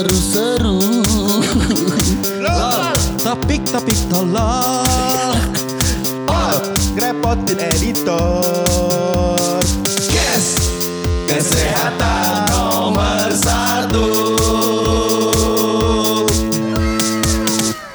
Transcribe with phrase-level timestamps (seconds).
[0.00, 0.80] seru-seru.
[3.20, 5.36] Topik-topik tolol.
[6.24, 6.56] Oh,
[6.96, 8.40] ngerepotin editor.
[10.08, 10.56] Yes,
[11.28, 14.08] kesehatan nomor satu.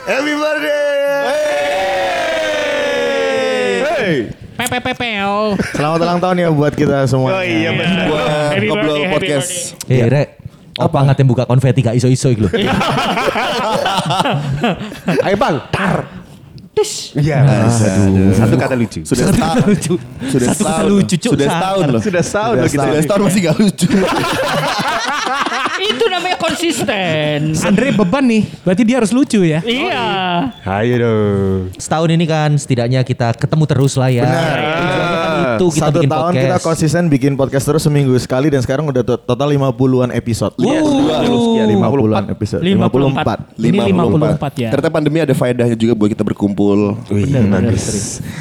[0.05, 0.93] Happy birthday.
[3.81, 4.15] Hey.
[4.61, 5.57] Pepepepeo.
[5.73, 7.41] Selamat ulang tahun ya buat kita semua.
[7.41, 8.05] Oh iya benar.
[8.53, 9.49] Happy Ngobrol birthday, happy podcast.
[9.81, 9.97] birthday.
[9.97, 10.44] Eh, Rek.
[10.75, 12.51] Apa ngatain buka konfeti gak iso-iso iku lho.
[15.25, 16.25] Ayo bang, tar.
[17.15, 17.39] Iya.
[18.35, 18.99] Satu kata lucu.
[19.07, 19.63] Sudah setahun.
[19.63, 19.95] lucu.
[20.27, 21.31] Sudah Satu kata lucu, Cuk.
[21.31, 22.01] Sudah setahun loh.
[22.03, 22.83] Sudah setahun loh kita.
[22.83, 23.87] Sudah setahun masih gak lucu.
[25.75, 27.55] Itu namanya konsisten.
[27.55, 29.59] Andre beban nih, berarti dia harus lucu ya.
[29.63, 30.05] Iya.
[30.67, 31.61] Ayo dong.
[31.79, 34.23] Setahun ini kan setidaknya kita ketemu terus lah ya.
[34.27, 34.59] Benar.
[35.35, 36.43] Itu kita Satu bikin tahun podcast.
[36.45, 40.53] kita konsisten bikin podcast terus seminggu sekali dan sekarang udah to- total 50-an episode.
[40.57, 42.61] Iya, sekian, 50-an episode.
[42.63, 43.59] 54.
[43.59, 44.69] Ini 54 ya.
[44.71, 46.97] Ternyata pandemi ada faedahnya juga buat kita berkumpul.
[47.07, 47.73] Benar, benar.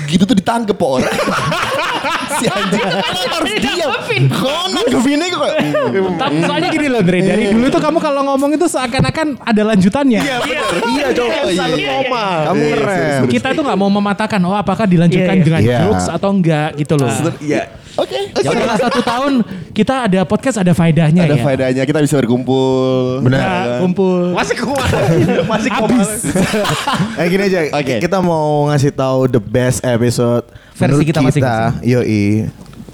[0.06, 1.14] Gitu tuh ditangkep kok orang.
[2.44, 2.84] si anjing
[3.26, 3.90] harus diam.
[4.28, 5.50] Kok nanggepinnya kok.
[6.14, 10.20] Tapi soalnya gini loh Andre, dari dulu tuh kamu kalau ngomong itu seakan-akan ada lanjutannya.
[10.84, 12.20] Iya coba.
[12.50, 13.22] Kamu ngerem.
[13.26, 15.44] Kita tuh nggak mau mematahkan, oh apakah dilanjutkan Iya, iya.
[15.44, 15.78] dengan Iya.
[15.82, 17.08] jokes atau enggak gitu loh.
[17.40, 17.62] Iya.
[17.94, 18.18] Oke.
[18.34, 19.32] Ya udah satu tahun
[19.70, 21.42] kita ada podcast ada faedahnya Ada ya.
[21.42, 23.22] faedahnya kita bisa berkumpul.
[23.22, 23.38] Benar.
[23.38, 24.34] Nah, kumpul.
[24.34, 24.90] Masih kuat.
[25.52, 26.10] Masih Habis.
[27.14, 28.02] Eh gini aja, Oke.
[28.02, 30.42] kita mau ngasih tahu the best episode
[30.72, 31.86] Versi menurut kita masing-masing.
[31.86, 32.24] Yoi.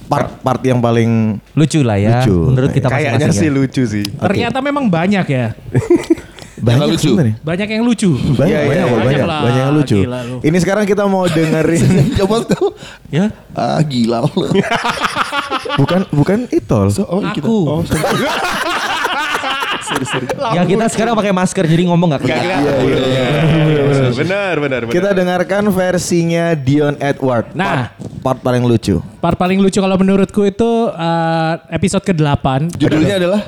[0.05, 2.21] Part part yang paling Lucu lah ya.
[2.21, 2.51] Lucu.
[2.51, 3.41] Menurut kita Kayaknya masing-masing.
[3.41, 3.55] sih ya.
[3.57, 4.05] lucu sih.
[4.11, 5.47] Ternyata memang banyak ya.
[6.61, 7.09] banyak lucu.
[7.11, 7.35] sebenarnya.
[7.41, 8.11] Banyak yang lucu.
[8.13, 8.85] Banyak, Iya, iya, banyak, iya.
[8.85, 9.99] banyak, Banyak lah, banyak yang lucu.
[10.01, 10.37] gila lu.
[10.41, 11.83] Ini sekarang kita mau dengerin,
[12.21, 12.67] Coba tuh.
[13.09, 13.33] Ya.
[13.53, 14.31] Ah gila lo.
[15.81, 16.93] bukan bukan Itol.
[17.03, 17.43] Oh, kita.
[17.43, 17.57] Aku.
[17.65, 18.03] Oh, sorry.
[19.87, 20.27] sorry, sorry.
[20.53, 22.63] Ya kita sekarang pakai masker jadi ngomong gak kelihatan.
[22.63, 24.11] kelihatan.
[24.13, 24.93] Benar, benar, benar.
[24.93, 27.51] Kita dengarkan versinya Dion Edward.
[27.53, 27.91] Nah.
[28.21, 28.99] part, part paling lucu.
[29.19, 32.77] Part paling lucu kalau menurutku itu eh, episode ke-8.
[32.77, 33.41] Judulnya adalah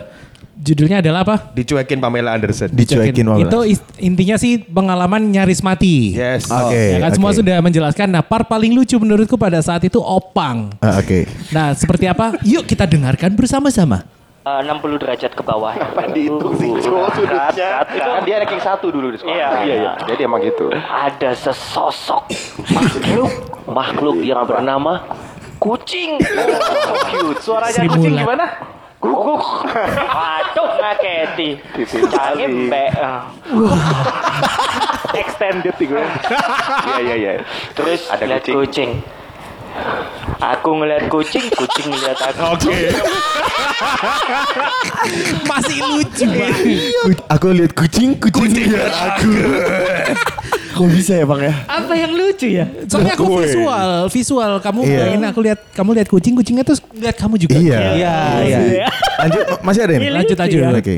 [0.63, 1.37] Judulnya adalah apa?
[1.51, 2.71] dicuekin Pamela Anderson.
[2.71, 3.51] Dicuekin Wallace.
[3.51, 6.15] Itu is- intinya sih pengalaman nyaris mati.
[6.15, 6.47] Yes.
[6.47, 6.95] Oke.
[6.95, 7.43] Ya kan semua oke.
[7.43, 8.07] sudah menjelaskan.
[8.07, 10.71] Nah, part paling lucu menurutku pada saat itu Opang.
[10.79, 11.27] Ah, Oke.
[11.51, 12.39] Nah, seperti apa?
[12.47, 14.07] Yuk kita dengarkan bersama-sama.
[14.43, 15.71] Eh, 60 derajat ke bawah.
[15.87, 17.87] Apa dihitung sih, cowok sudutnya.
[17.87, 19.35] Kan dia ranking satu dulu di sekolah.
[19.35, 19.93] Iya, iya, iya.
[20.03, 20.67] Jadi emang gitu.
[20.75, 22.27] Ada sesosok
[22.71, 23.31] makhluk,
[23.67, 25.07] makhluk yang bernama
[25.59, 26.19] kucing.
[26.19, 27.39] Oh, cute.
[27.39, 28.47] Suaranya Sri kucing gimana?
[29.03, 29.67] Guguk.
[30.17, 31.59] Waduh, ngaketi.
[32.09, 32.91] Canggih mbak.
[35.13, 35.93] Extended itu.
[35.93, 37.33] Iya, iya, iya.
[37.75, 38.55] Terus Ada lihat kucing.
[38.57, 38.91] kucing.
[40.39, 42.41] Aku ngeliat kucing, kucing ngeliat aku.
[42.47, 42.77] Oke.
[45.45, 46.57] Masih lucu, Bang.
[47.03, 49.31] Ku- Aku lihat kucing, kucing, lihat aku.
[50.73, 51.55] Kok bisa ya bang ya?
[51.69, 52.65] Apa yang lucu ya?
[52.89, 54.53] Soalnya aku visual, visual.
[54.59, 54.99] Kamu Iya.
[55.05, 57.61] bayangin aku lihat kamu lihat kucing, kucingnya terus lihat kamu juga.
[57.61, 57.79] Iya.
[57.93, 58.87] Iya, iya.
[59.21, 60.09] Lanjut, masih ada ini?
[60.09, 60.77] Lanjut aja dulu.
[60.81, 60.97] Oke.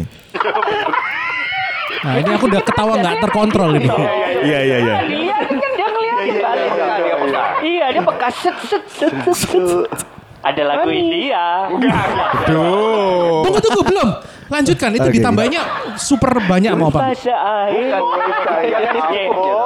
[2.05, 3.89] Nah, ini aku udah ketawa nggak terkontrol ini.
[4.45, 4.95] Iya, iya, iya.
[5.09, 6.57] Iya kan dia ngeliatin kan.
[7.65, 9.89] Iya dia bekas set set set set, set.
[10.45, 11.73] Ada lagu India.
[12.45, 14.09] Tunggu tunggu belum.
[14.53, 15.17] Lanjutkan itu Oke.
[15.17, 15.61] ditambahnya
[15.97, 17.17] super banyak mau apa?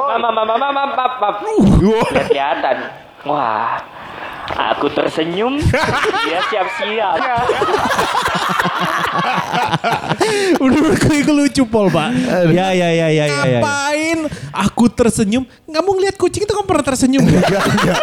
[0.09, 1.39] Mama mama mama mama mama.
[2.15, 2.77] Lihat kelihatan.
[3.27, 3.83] Wah.
[4.59, 5.55] Aku tersenyum,
[6.27, 7.15] dia siap-siap.
[10.59, 12.11] Menurutku itu lucu Pol pak.
[12.51, 13.61] Ya, ya, ya, ya, ya, ya.
[13.63, 14.19] Ngapain
[14.51, 15.47] aku tersenyum?
[15.63, 17.23] Kamu ngeliat kucing itu kamu pernah tersenyum?
[17.23, 17.45] nggak?
[17.47, 17.99] Enggak, enggak.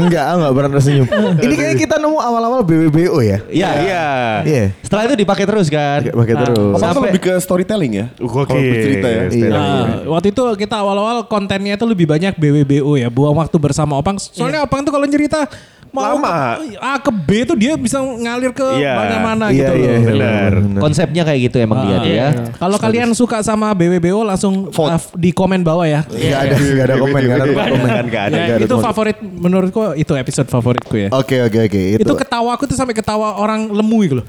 [0.00, 1.06] Enggak, enggak pernah tersenyum.
[1.38, 3.38] Ini kayaknya kita nemu awal-awal BBBO ya?
[3.46, 3.70] Iya.
[3.78, 4.06] Iya.
[4.42, 4.64] Iya.
[4.82, 6.00] Setelah itu dipakai terus kan.
[6.10, 6.74] Pakai terus.
[6.74, 8.06] Apa Sampai- lebih ke storytelling ya?
[8.18, 8.50] Oke.
[8.50, 9.22] Kalau bercerita ya.
[9.30, 9.48] Iya.
[9.50, 14.18] Nah, waktu itu kita awal-awal kontennya itu lebih banyak BWBO ya, buang waktu bersama Opang.
[14.18, 15.46] Soalnya Opang tuh kalau cerita
[15.90, 16.56] mau Lama.
[16.56, 18.92] ke A ke B tuh dia bisa ngalir ke Iya.
[18.94, 20.02] mana-mana Iya, gitu iya, loh.
[20.06, 20.50] Benar.
[20.78, 22.26] Konsepnya kayak gitu emang dia tuh ya.
[22.54, 24.88] Kalau kalian suka sama BWBO langsung Vote.
[24.88, 26.00] uh, di komen bawah ya.
[26.06, 28.04] Enggak ada, enggak ada komen, enggak ada Nggak ada, komen.
[28.06, 28.38] nggak ada.
[28.60, 31.08] Itu favorit menurutku itu episode favoritku ya.
[31.10, 31.80] Oke, oke, oke.
[31.96, 34.24] Itu, Itu ketawa aku tuh sampai ketawa orang lemu itu loh.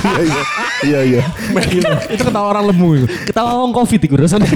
[0.00, 0.42] iya, iya.
[0.84, 1.22] Iya, iya.
[2.14, 3.06] itu ketawa orang lemu itu.
[3.26, 4.46] Ketawa ngomong covid itu rasanya.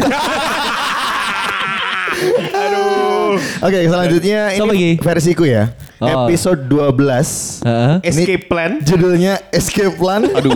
[3.66, 4.90] Oke, selanjutnya ini lagi?
[5.00, 5.72] versiku ya.
[6.02, 6.26] Oh.
[6.28, 7.64] Episode 12.
[7.64, 7.94] Heeh.
[8.02, 8.82] Escape plan.
[8.82, 10.26] Judulnya Escape Plan.
[10.36, 10.52] Aduh.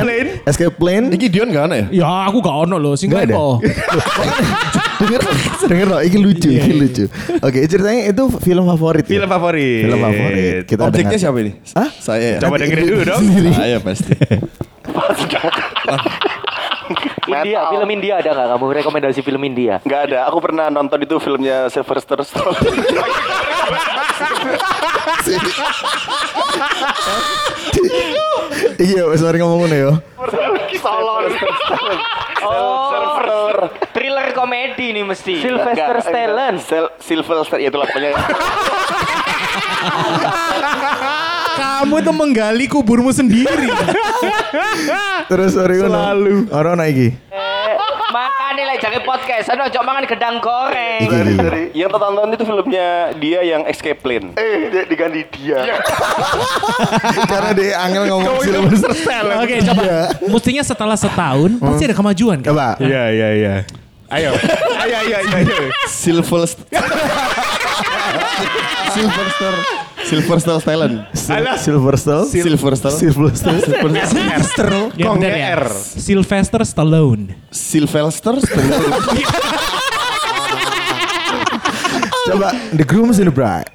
[0.00, 0.26] Plan.
[0.46, 1.02] Escape Plan.
[1.12, 1.86] Ini Dion gak ana ya?
[1.92, 3.36] Ya aku gak ono loh, sing Nggak ada?
[5.02, 5.20] denger,
[5.66, 7.04] denger loh, ini lucu, ini lucu.
[7.42, 9.02] Oke, ceritanya itu film favorit.
[9.02, 9.18] ya?
[9.18, 9.82] Film favorit.
[9.82, 10.62] Film favorit.
[10.64, 11.24] Kita Objeknya dengar.
[11.26, 11.52] siapa ini?
[11.74, 11.90] Hah?
[11.98, 12.38] Saya ya.
[12.38, 13.22] Coba dengerin dulu dong.
[13.50, 14.14] Saya pasti.
[17.32, 19.80] India, film India ada nggak kamu rekomendasi film India?
[19.82, 20.18] Nggak ada.
[20.28, 22.58] Aku pernah nonton itu filmnya Sylvester Stallone.
[28.76, 29.92] Iya, wes mari ngomong ngono ya.
[30.76, 31.30] Stallone.
[32.42, 33.54] Oh,
[33.94, 35.38] thriller komedi nih mesti.
[35.40, 36.58] Sylvester Stallone.
[36.58, 38.12] Sil- Sylvester ya itulah pokoknya.
[41.82, 43.66] Kamu tuh menggali kuburmu sendiri.
[45.30, 45.90] Terus sorry ngono.
[45.90, 46.34] Selalu.
[46.54, 47.10] Ora ono iki.
[47.10, 47.70] Eh,
[48.14, 51.02] makanya lah jangan podcast, aduh coba makan gedang goreng.
[51.02, 51.74] Iki.
[51.74, 54.30] yang tertonton itu filmnya dia yang Escape Plan.
[54.38, 55.58] Eh, dia diganti dia.
[57.34, 59.42] Karena dia angel ngomong Sylvester Stallone.
[59.42, 59.82] Oke, coba.
[60.22, 62.54] Mestinya setelah setahun pasti ada kemajuan kan?
[62.54, 62.78] Coba.
[62.78, 63.54] Iya, iya, iya.
[64.06, 64.30] Ayo.
[64.86, 65.66] Ayo, ayo, ayo, ayo.
[70.04, 70.60] Sylvester.
[70.60, 71.58] Sylvester.
[71.58, 72.28] Sylvester Stallone.
[72.28, 72.90] Sylvester.
[72.90, 72.90] Sylvester.
[72.90, 73.52] Sylvester.
[74.06, 74.68] Sylvester.
[74.96, 75.56] Ya, Kongnya benar ya.
[75.56, 75.64] R.
[75.74, 77.24] Sylvester Stallone.
[77.50, 79.22] Sylvester Stallone.
[82.28, 83.70] Coba The Grooms and the Bride.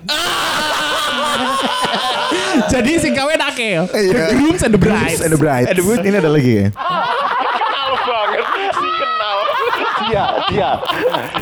[2.68, 3.84] Jadi sing kawin ake ya.
[3.86, 4.34] Iya.
[4.34, 5.20] The Grooms and the Brides.
[5.22, 5.68] and the Bride.
[5.78, 6.68] Ini ada lagi ya.
[6.74, 8.46] Kenal banget.
[8.74, 9.38] Si kenal.
[10.08, 10.70] Dia, dia.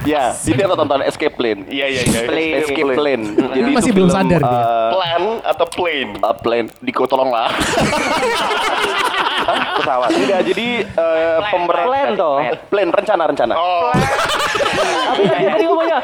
[0.05, 1.57] Ya, dia tonton Escape Plan.
[1.65, 2.21] Iya, iya, iya.
[2.61, 3.21] Escape Plan.
[3.53, 4.61] Jadi Masih belum sadar dia.
[4.61, 6.11] eh, Plan atau plane?
[6.19, 6.67] Uh, plane.
[6.81, 7.49] Diko tolonglah.
[9.75, 10.09] Pesawat.
[10.09, 10.67] Tidak, jadi
[10.97, 12.37] uh, pemeran Plan toh.
[12.71, 13.53] Plan rencana rencana.
[13.53, 13.93] Oh.
[15.13, 15.99] Tapi tadi ngomongnya.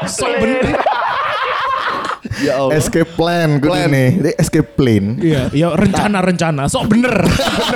[2.42, 2.74] Ya Allah.
[2.74, 3.62] Escape Plan.
[3.62, 4.04] Good ini.
[4.18, 5.08] Ini Escape Plane.
[5.18, 6.66] Iya, ya rencana-rencana.
[6.66, 7.14] Sok bener.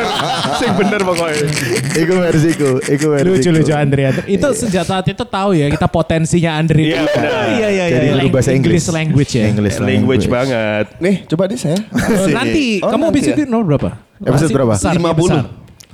[0.60, 1.46] Sing bener pokoknya.
[1.94, 2.70] Iku versiku.
[2.82, 3.30] Iku versiku.
[3.38, 4.10] Lucu-lucu Andrea.
[4.26, 6.82] Itu sejak saat itu tahu ya kita potensinya Andre.
[6.82, 7.00] Iya.
[7.46, 8.14] Iya iya Jadi iya.
[8.18, 8.82] guru bahasa Inggris.
[8.82, 9.44] English language ya.
[9.46, 10.86] English Language banget.
[10.98, 11.78] Nih, coba deh saya.
[11.94, 13.34] Oh, nanti Oh, kamu bisa ya?
[13.38, 13.90] itu nomor berapa?
[14.18, 14.74] Episode berapa?
[14.74, 15.14] Besar, 50.
[15.14, 15.42] besar.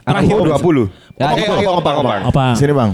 [0.03, 0.89] Terakhir Oh, 20.
[1.21, 2.17] Ya, Oke, oke, oke, oke.
[2.33, 2.45] apa?
[2.57, 2.91] Sini bang.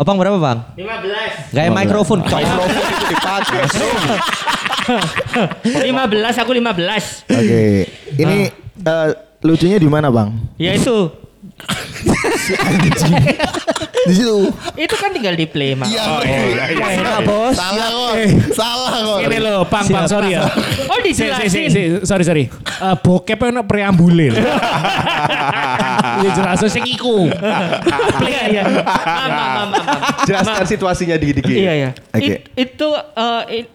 [0.00, 0.58] Opang berapa bang?
[0.74, 1.52] 15.
[1.54, 2.18] Gaya mikrofon.
[2.24, 2.40] Cok.
[5.62, 7.30] 15 aku 15.
[7.30, 7.64] Oke.
[8.18, 8.38] Ini
[8.82, 9.08] eh,
[9.42, 10.30] lucunya di mana bang?
[10.58, 11.10] Ya itu.
[14.02, 14.50] Di situ.
[14.74, 15.86] Itu kan tinggal di play, Mak.
[15.86, 16.02] Iya,
[16.74, 17.54] Enak bos.
[17.54, 18.12] Salah kok.
[18.50, 19.18] Salah kok.
[19.30, 20.42] Ini loh, pang, pang, sorry ya.
[20.90, 21.70] Oh, Si, si, si, dijelasin.
[21.70, 22.44] si, sorry, sorry.
[22.82, 24.34] Uh, bokep ono preambule.
[24.34, 24.42] Ya
[26.36, 27.30] jelas sing iku.
[28.26, 28.62] Iya, iya.
[28.66, 29.98] Mam, mam, mam, mam, mam.
[30.26, 31.54] Jelaskan situasinya dikit-dikit.
[31.54, 31.90] Iya, iya.
[32.10, 32.26] Oke.
[32.26, 33.70] It- itu eh, it-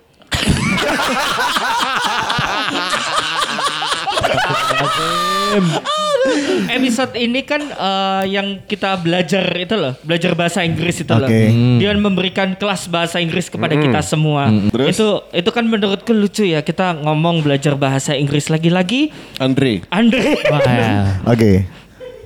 [6.67, 11.25] Episode ini kan eh, yang kita belajar itu loh, belajar bahasa Inggris itu loh.
[11.25, 11.47] Oke.
[11.79, 14.51] Dia memberikan kelas bahasa Inggris kepada kita semua.
[14.69, 14.97] Terus?
[14.97, 19.15] Itu itu kan menurutku lucu ya kita ngomong belajar bahasa Inggris lagi-lagi.
[19.39, 19.87] Andre.
[19.89, 20.35] Andre.
[20.51, 21.15] Wah, ya.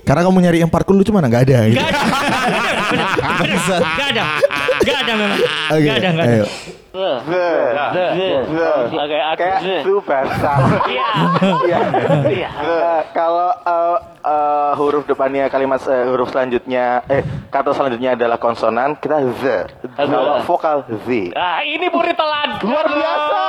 [0.02, 0.10] Oke.
[0.10, 1.30] Karena kamu nyari yang parkul lucu mana?
[1.30, 1.70] Gak ada.
[1.70, 1.78] Gitu.
[1.78, 2.02] Gak ada.
[3.78, 4.26] Gak ada.
[4.82, 5.40] Gak ada memang.
[5.70, 5.86] Oke.
[5.86, 6.34] Gak ada, gak ada.
[6.34, 6.46] Ayo.
[6.92, 7.48] Oke,
[9.40, 10.52] Kayak itu bahasa.
[10.92, 11.08] Iya.
[12.28, 12.50] Iya.
[12.52, 19.00] Eh, kalau eh, eh, huruf depannya kalimat eh, huruf selanjutnya eh kata selanjutnya adalah konsonan
[19.00, 19.72] kita the.
[19.96, 21.32] Kalau vokal the.
[21.32, 22.60] Ah, ini murid telan.
[22.60, 23.44] Luar biasa.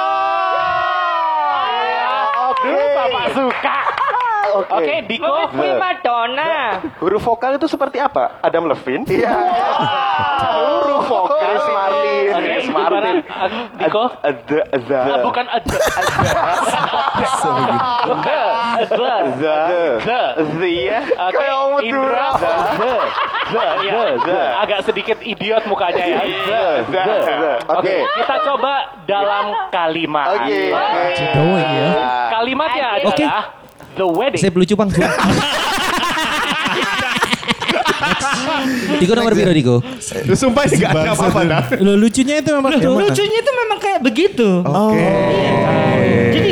[2.52, 2.68] Oke.
[2.68, 4.01] Dulu Bapak suka.
[4.42, 4.72] Oke.
[4.74, 5.34] Oke, Diko.
[5.78, 6.52] Madonna.
[6.98, 8.42] Huruf vokal itu seperti apa?
[8.42, 9.06] Adam Levine?
[9.06, 9.32] Iya.
[10.52, 12.22] Huruf vokal Chris Martin.
[12.36, 13.16] Chris Martin.
[13.78, 14.04] Diko.
[14.18, 14.98] Ada ada.
[15.02, 15.76] Ah, bukan ada.
[18.02, 18.42] Ada.
[18.92, 19.14] The.
[20.02, 20.22] The.
[20.58, 21.00] The ya.
[21.02, 22.26] Oke, Kayak kamu Indra.
[22.34, 22.54] tuh.
[22.72, 22.92] The.
[23.52, 23.64] The.
[23.82, 24.00] Ya.
[24.18, 24.40] The.
[24.58, 26.20] Agak sedikit idiot mukanya ya.
[26.22, 26.64] The.
[26.88, 27.02] The.
[27.04, 27.52] The.
[27.72, 28.72] Oke, kita coba
[29.04, 30.26] dalam kalimat.
[30.36, 30.60] Oke.
[31.32, 31.90] Doing ya.
[32.32, 33.22] Kalimatnya Oke.
[33.22, 33.44] adalah
[33.96, 34.40] the wedding.
[34.40, 34.90] Sip lucu bang.
[38.98, 39.76] Diko nomor biru Diko.
[40.26, 41.62] Lu sumpah sih gak ada apa-apa dah.
[41.78, 44.48] Lucunya itu memang Loh, lucunya itu memang kayak begitu.
[44.62, 45.06] Oke.
[46.32, 46.50] Jadi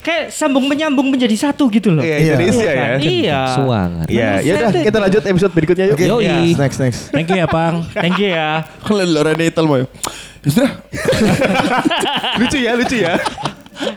[0.00, 2.00] kayak sambung menyambung menjadi satu gitu loh.
[2.00, 2.32] Iya, Iya.
[2.32, 2.88] Indonesia ya.
[3.00, 3.40] Iya.
[3.52, 4.06] Suangan.
[4.08, 5.96] Iya, ya udah kita lanjut episode berikutnya yuk.
[5.96, 6.04] Oke.
[6.08, 6.56] Yoi.
[6.56, 7.00] Next next.
[7.12, 7.84] Thank you ya, Pang.
[7.92, 8.64] Thank you ya.
[8.80, 9.84] Kalau Lorena Ital mau.
[10.40, 10.72] Sudah.
[12.40, 13.20] lucu ya, lucu ya.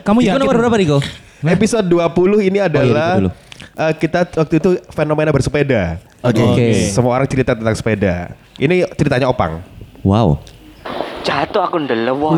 [0.04, 0.40] Kamu yakin?
[0.40, 0.98] nomor berapa Diko?
[1.44, 3.30] Episode 20 ini adalah dulu.
[3.76, 6.00] eh, kita waktu itu fenomena bersepeda.
[6.24, 6.40] Oke.
[6.40, 6.68] Oke.
[6.88, 8.32] Semua orang cerita tentang sepeda.
[8.56, 9.60] Ini ceritanya Opang.
[10.00, 10.40] Wow.
[11.24, 12.36] Jatuh aku ndelewos.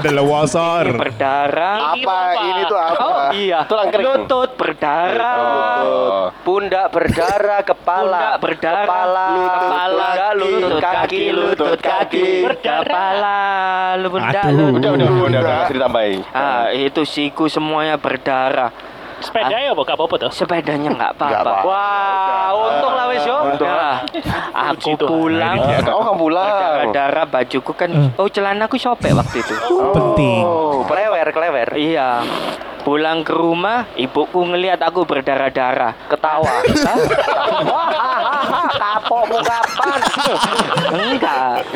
[0.00, 0.88] Delawasar.
[0.96, 1.92] Berdarah.
[1.92, 2.18] Apa?
[2.40, 3.04] Ini tuh apa?
[3.04, 3.68] Oh iya.
[3.68, 4.06] Tulang kering.
[4.08, 5.36] Lutut berdarah.
[5.36, 6.30] Lutut.
[6.40, 7.60] Pundak berdarah.
[7.60, 8.16] Kepala.
[8.16, 8.86] Pundak berdarah.
[8.88, 9.26] Kepala.
[9.28, 10.08] Lutut, Kepala.
[10.16, 11.22] kaki, Lutut kaki.
[11.36, 12.26] Lutut kaki.
[12.48, 12.88] Berdarah.
[12.88, 13.38] Kepala.
[14.00, 14.68] Lutut Aduh.
[14.72, 16.20] Udah, udah, udah, udah, udah, ditambahin.
[16.32, 18.72] Ah, itu siku semuanya berdarah.
[19.18, 19.82] Sepeda ya apa?
[19.82, 20.30] Gak apa-apa tuh.
[20.30, 21.52] Sepedanya nggak apa-apa.
[21.66, 23.38] Wah, untung lah wis yo.
[23.50, 24.00] Untung Ya,
[24.54, 25.56] aku pulang.
[25.90, 26.90] Oh, kamu pulang.
[26.94, 27.90] Darah bajuku kan.
[28.14, 29.54] Oh celana aku sobek waktu itu.
[29.94, 30.42] Penting.
[30.46, 31.68] Oh, Klewer, klewer.
[31.74, 32.22] Iya.
[32.78, 35.92] Pulang ke rumah, ibuku ngelihat aku berdarah-darah.
[36.08, 36.62] Ketawa.
[38.80, 40.00] Kapokmu kapan?
[40.96, 41.68] Enggak.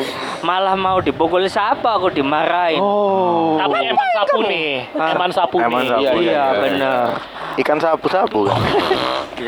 [0.43, 2.77] Malah mau dipukul siapa aku dimarahin.
[2.77, 3.55] Oh.
[3.55, 4.91] Tapi emang sapu nih.
[4.91, 5.89] Emang sapu Emang nih.
[5.89, 6.03] sapu.
[6.03, 6.45] Iya, Iya, iya.
[6.59, 7.05] bener.
[7.53, 8.49] Ikan sapu-sapu.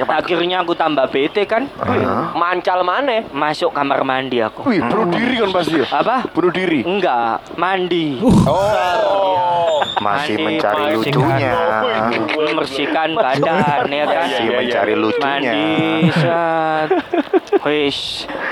[0.08, 1.68] Akhirnya aku tambah bete kan.
[2.32, 3.28] Mancal mana?
[3.30, 4.64] Masuk kamar mandi aku.
[4.66, 5.88] Wih, bunuh diri kan pasti ya?
[5.92, 6.32] Apa?
[6.32, 6.80] Bunuh diri.
[6.82, 8.20] Enggak, mandi.
[8.24, 9.84] Oh.
[10.00, 11.54] Masih Mandi, mencari lucunya.
[12.36, 14.28] Membersihkan badan ya kan.
[14.28, 15.52] Masih mencari lucunya.
[15.52, 15.74] Mandi,
[16.14, 16.90] set.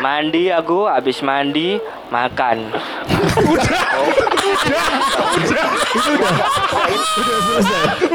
[0.03, 1.79] Mandi aku habis mandi
[2.11, 2.75] makan.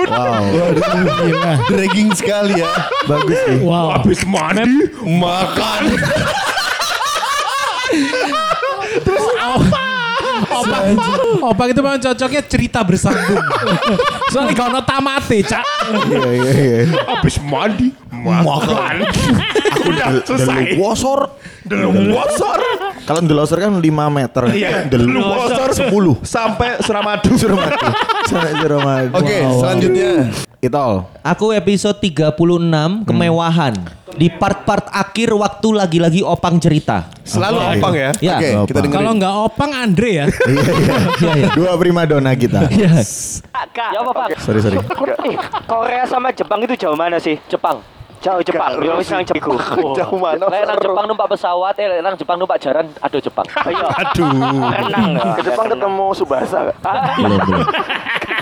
[0.04, 0.44] Wow.
[1.72, 2.68] Dragging sekali ya.
[3.08, 3.64] Bagus nih.
[3.64, 3.96] Wow.
[3.96, 5.82] Habis mandi, makan.
[10.48, 10.82] Opak,
[11.40, 13.40] opak itu memang cocoknya cerita bersambung.
[14.28, 15.64] Soalnya kalau tamate, cak.
[16.12, 16.80] Iya iya iya.
[17.16, 17.88] Habis mandi,
[18.22, 18.94] makan.
[19.88, 20.76] Udah selesai.
[20.76, 21.20] Delosor.
[21.64, 22.60] Delosor.
[23.08, 24.42] Kalau delosor kan 5 meter.
[24.52, 25.88] Iya, Delosor 10.
[26.24, 27.32] Sampai Suramadu.
[27.40, 27.86] Suramadu.
[28.28, 29.12] Sampai Suramadu.
[29.16, 30.10] Oke, selanjutnya.
[30.58, 31.06] Itol.
[31.22, 33.74] Aku episode 36 kemewahan.
[34.18, 37.06] Di part-part akhir waktu lagi-lagi opang cerita.
[37.22, 37.70] Selalu Oke.
[37.78, 38.10] opang ya.
[38.18, 38.36] Ya.
[38.36, 38.96] Oke, kita dengerin.
[38.98, 40.26] Kalau nggak opang Andre ya.
[40.48, 40.96] Iya iya.
[41.22, 41.48] Iya, iya.
[41.54, 42.66] Dua primadona kita.
[42.66, 43.90] Kak.
[43.94, 44.28] Ya apa, Pak?
[44.42, 44.82] Sorry sorry.
[45.70, 47.38] Korea sama Jepang itu jauh mana sih?
[47.46, 47.78] Jepang.
[48.18, 48.70] Jauh Jepang.
[48.82, 49.54] Ya wis nang Jepang.
[49.98, 50.44] Jauh mana?
[50.50, 53.46] Lek nang Jepang numpak pesawat, eh lek nang Jepang numpak jaran, aduh Jepang.
[53.68, 53.86] Ayo.
[53.86, 54.26] Aduh.
[54.74, 55.24] Renang ya.
[55.38, 56.58] Ke depan ketemu Subasa.
[56.68, 56.94] nggak?
[57.22, 57.66] Belum belum.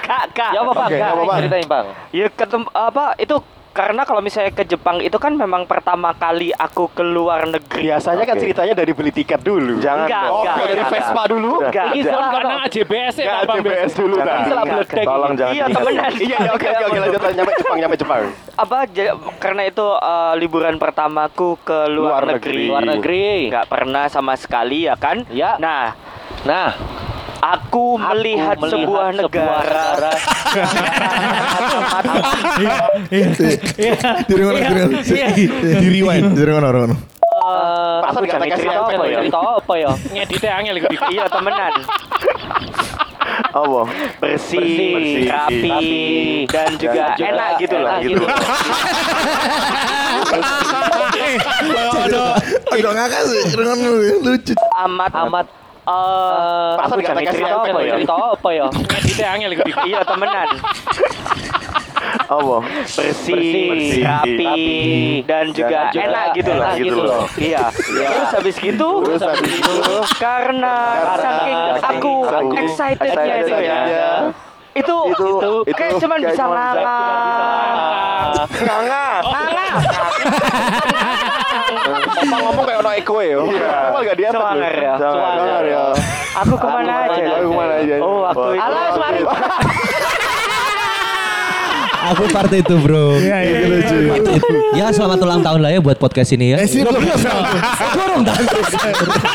[0.06, 0.50] Kak, kak.
[0.54, 0.88] Ya apa, Pak?
[0.88, 1.37] Kak, apa, Pak?
[1.42, 1.87] ceritain, Bang.
[2.14, 3.37] Ya ketemu apa itu
[3.76, 7.85] karena kalau misalnya ke Jepang itu kan memang pertama kali aku ke luar negeri.
[7.85, 9.76] Biasanya kan ceritanya dari beli tiket dulu.
[9.76, 10.40] Jangan Enggak, dong.
[10.40, 10.92] enggak, dari enggak.
[10.97, 11.52] Vespa dulu.
[11.61, 11.87] Enggak.
[11.87, 12.09] Ini Jangan.
[12.09, 13.56] salah karena AJBS ya, Enggak, Bang.
[13.61, 14.14] CBS dulu.
[14.16, 14.25] Dah.
[14.33, 15.04] Ini salah beledek.
[15.04, 15.52] Tolong jangan.
[15.52, 16.11] Iya, temenan.
[16.16, 17.21] Iya, iya, oke, oke, oke, lanjut.
[17.37, 18.23] Nyampe Jepang, nyampe Jepang.
[18.56, 18.78] Apa
[19.37, 22.56] karena itu eh, liburan pertamaku ke luar, Luar negeri.
[22.56, 22.71] negeri.
[22.73, 23.28] Luar negeri.
[23.52, 25.28] Nggak pernah sama sekali ya kan?
[25.28, 25.61] Ya.
[25.61, 25.92] Nah,
[26.45, 26.78] Nah,
[27.40, 29.87] aku, melihat, Aku sebuah negara.
[34.26, 34.88] Di rumah di rumah.
[35.02, 36.26] Di rewind.
[36.37, 36.99] Di rumah di rumah.
[37.47, 39.07] Eh, Pasal aku nggak jangan pakai cerita siapa apa ya?
[39.07, 39.19] ya?
[39.21, 39.90] Cerita apa ya?
[40.11, 40.87] Ngeditnya angel iku.
[41.12, 41.73] iya temenan.
[43.52, 43.81] Apa?
[44.19, 44.61] Bersih,
[44.97, 46.00] Bersih, rapi, rapi,
[46.49, 47.97] dan juga juga enak gitu loh.
[48.00, 48.25] gitu.
[52.73, 53.43] Aduh ngakak sih.
[54.25, 54.52] Lucu.
[54.83, 55.47] Amat Amat
[55.87, 57.95] eh aku pakai cerita siapa apa ya?
[57.95, 58.66] cerita apa ya?
[58.90, 59.62] Ngeditnya angel iku.
[59.87, 60.49] Iya temenan.
[62.26, 62.57] Apa?
[62.66, 63.35] Bersih,
[63.71, 64.66] Bersih, rapi, rapi,
[65.31, 66.59] dan juga juga enak gitu loh.
[66.59, 67.25] enak gitu loh.
[67.38, 67.64] Iya.
[67.71, 69.75] Terus habis gitu, Terus habis itu
[70.19, 70.76] karena
[71.23, 73.78] saking aku saking excitednya itu ya.
[74.76, 75.26] Itu, Itu,
[75.64, 76.85] itu kayak cuman kayak bisa cuman bisa-
[78.56, 79.06] nganga.
[79.25, 79.66] Nganga.
[82.16, 83.37] Ngomong-ngomong kayak ono eko ya.
[83.40, 84.40] Awal gak diangkat.
[84.40, 84.85] Swanger loh.
[84.85, 84.95] ya.
[85.00, 85.83] Swanger ya.
[86.37, 87.33] Aku ke mana Aku aja?
[87.33, 87.95] Aku ke mana aja?
[88.00, 88.61] Oh, itu.
[88.61, 89.21] Alas, mari.
[92.15, 93.19] Aku part itu bro.
[93.19, 93.97] Iya, iya, Itu lucu.
[94.79, 96.63] Ya selamat ulang tahun lah ya buat podcast ini ya.
[96.63, 97.03] Eh sih belum.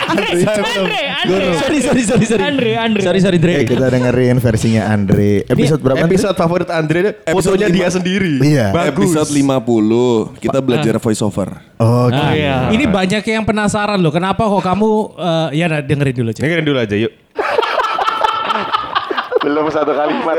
[0.07, 1.47] Andre, Andre.
[1.59, 2.43] Sorry sorry sorry sorry.
[2.47, 3.01] Andre, Andre.
[3.03, 3.53] Sorry sorry Dre.
[3.59, 5.43] Eh, kita dengerin versinya Andre.
[5.43, 6.07] Episode berapa?
[6.07, 6.15] Andre?
[6.15, 8.39] Episode favorit Andre fotonya dia sendiri.
[8.39, 8.71] Iya.
[8.71, 9.11] Bagus.
[9.11, 11.49] Episode 50 kita belajar voice over.
[11.75, 12.15] Oke.
[12.15, 14.13] Nah, Ini banyak yang penasaran loh.
[14.15, 16.43] Kenapa kok kamu eh, ya nah, dengerin dulu Cik.
[16.45, 17.11] Dengerin dulu aja yuk.
[19.41, 20.37] Belum satu kalimat.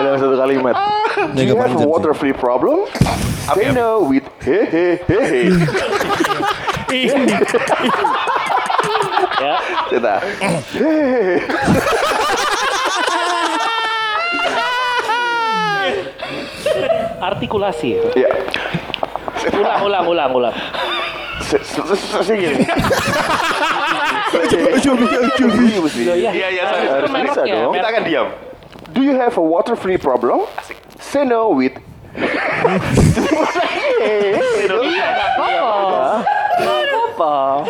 [0.00, 0.99] Belum satu kalimat.
[1.34, 2.86] Do you have a water free problem?
[3.54, 5.52] Say no with hehe hehe.
[9.40, 9.56] Ya.
[9.88, 10.14] Kita.
[17.20, 18.00] Artikulasi.
[18.16, 18.30] Ya.
[19.56, 20.54] Ulang, ulang, ulang, ulang.
[25.90, 27.72] Iya, Iya, iya, Harus bisa ya, dong.
[27.74, 28.28] Kita akan diam.
[28.92, 30.44] Do you have a water free problem?
[30.66, 30.76] Say
[31.26, 31.74] no with
[37.10, 37.66] Apa?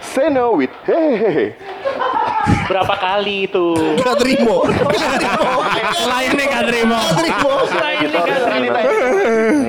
[0.00, 1.58] Say no with hehehe.
[2.68, 3.76] Berapa kali itu?
[4.00, 4.64] Gak terima.
[6.08, 7.00] Lainnya gak terima.
[7.16, 8.80] Kita harus cerita.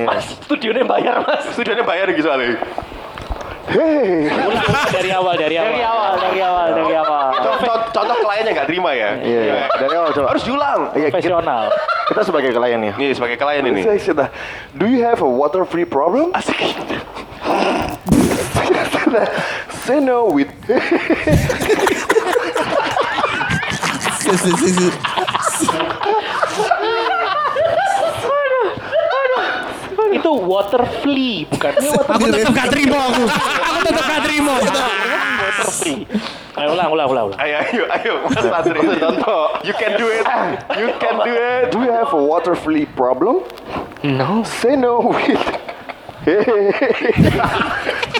[0.04, 1.44] Mas, studionya bayar, Mas.
[1.52, 2.60] Studionya bayar gitu soalnya.
[3.70, 5.70] Ulang dari awal, dari awal.
[5.70, 7.29] Dari awal, dari awal, dari awal.
[7.90, 9.10] Contoh, kliennya nggak terima ya.
[9.18, 9.56] Iya, iya.
[9.74, 10.26] Dari awal coba.
[10.30, 10.80] Harus diulang.
[10.94, 11.64] Iya, kita, Profesional.
[12.06, 12.92] kita sebagai klien ya.
[12.94, 13.80] Nih sebagai klien ini.
[13.82, 14.28] Saya sudah.
[14.78, 16.30] Do you have a water free problem?
[16.34, 16.58] Asik.
[19.82, 20.50] Say no with.
[30.10, 33.24] Itu water flea bukan ini water Aku tetap gak terima aku.
[33.40, 34.54] Aku tetap gak terima.
[35.50, 36.06] flea.
[36.56, 37.38] Ayo ulang ulang ulang ulang.
[37.42, 38.78] Ayo ayo ayo Mas Patri.
[38.78, 39.58] Contoh.
[39.66, 40.26] You can do it.
[40.78, 41.74] You can do it.
[41.74, 43.42] Do you have a water free problem?
[44.02, 44.42] No.
[44.44, 45.42] Say no with.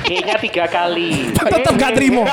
[0.01, 1.37] Kayaknya tiga kali.
[1.37, 2.25] Tetap gak terima.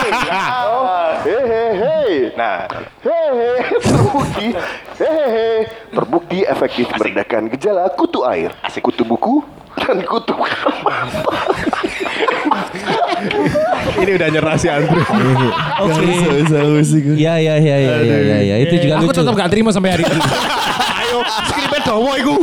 [1.27, 2.31] Hehehe.
[2.39, 2.71] Nah,
[3.03, 3.67] Hehehe.
[3.83, 4.55] Terbukti.
[4.95, 5.67] Hehehe.
[5.91, 9.43] Terbukti efektif meredakan gejala kutu air, kutu buku,
[9.75, 10.33] dan kutu
[13.97, 15.01] ini udah nyerah si Andrew.
[15.83, 16.03] Oke.
[16.43, 17.03] Bisa musik.
[17.15, 18.55] Ya ya ya ya ya ya, ya.
[18.63, 19.19] itu juga Aku lucu.
[19.21, 20.21] tetap gak terima sampai hari ini.
[21.07, 22.33] Ayo, skripnya dowo iku.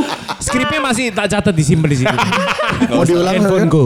[0.41, 2.15] Skripnya masih tak catat disimpan di situ.
[2.91, 3.69] Mau diulang Handphone Ren?
[3.69, 3.85] go.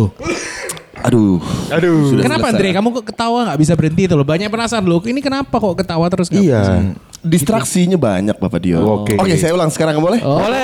[1.00, 1.40] Aduh.
[1.72, 2.12] Aduh.
[2.12, 2.60] Sudah Kenapa selesai.
[2.60, 2.70] Andre?
[2.76, 4.28] Kamu kok ketawa nggak bisa berhenti itu loh.
[4.28, 5.00] Banyak penasaran loh.
[5.00, 6.28] Ini kenapa kok ketawa terus?
[6.28, 6.56] nggak bisa?
[6.60, 6.96] Iya.
[7.20, 8.80] Distraksinya banyak Bapak Dio.
[9.04, 9.16] Oke.
[9.20, 10.20] Oke, saya ulang sekarang boleh?
[10.20, 10.64] Boleh.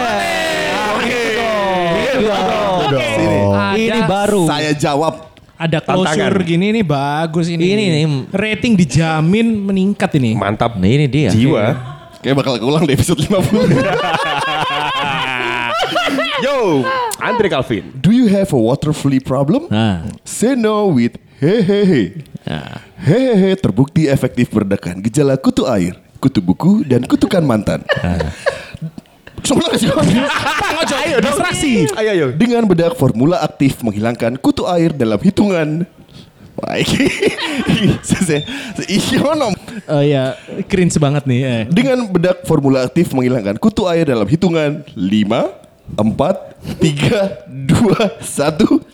[2.95, 3.37] Sini.
[3.75, 4.43] Ini baru.
[4.47, 5.34] Saya jawab.
[5.55, 6.43] Ada closure Tantangan.
[6.43, 7.63] gini nih bagus ini.
[7.63, 8.05] Ini nih.
[8.35, 10.35] Rating dijamin meningkat ini.
[10.35, 10.75] Mantap.
[10.75, 11.31] Nah ini dia.
[11.31, 11.79] Jiwa.
[12.19, 13.39] Kayak bakal keulang di episode 50.
[16.43, 16.83] Yo,
[17.23, 17.95] Andre Calvin.
[17.95, 19.71] Do you have a water flea problem?
[19.71, 20.11] Nah.
[20.27, 22.19] Say no with hehehe.
[22.43, 22.83] Nah.
[22.99, 27.85] Hehehe terbukti efektif meredakan gejala kutu air, kutu buku, dan kutukan mantan.
[29.45, 29.89] Sebelah sih.
[31.05, 31.71] Ayo distraksi.
[31.93, 32.27] Ayo ayo.
[32.33, 35.85] Dengan bedak formula aktif menghilangkan kutu air dalam hitungan.
[36.55, 36.87] Baik.
[38.87, 39.51] Iya nom.
[39.91, 40.39] Oh iya,
[40.71, 41.41] cringe banget nih.
[41.43, 41.61] Eh.
[41.67, 45.99] Dengan bedak formula aktif menghilangkan kutu air dalam hitungan 5, 4,
[46.79, 48.84] 3, 2, 1.